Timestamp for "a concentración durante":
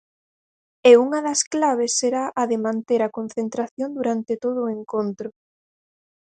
3.03-4.33